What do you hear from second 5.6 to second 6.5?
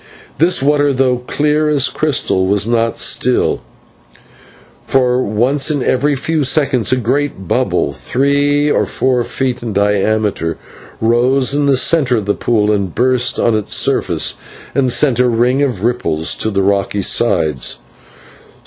in every few